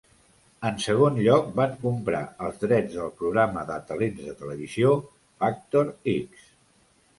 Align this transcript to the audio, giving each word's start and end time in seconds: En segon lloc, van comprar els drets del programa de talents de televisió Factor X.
En 0.69 0.77
segon 0.85 1.19
lloc, 1.27 1.51
van 1.59 1.75
comprar 1.83 2.21
els 2.47 2.57
drets 2.65 2.95
del 3.01 3.13
programa 3.21 3.67
de 3.69 3.77
talents 3.93 4.25
de 4.31 4.35
televisió 4.43 4.97
Factor 5.45 5.95
X. 6.19 6.53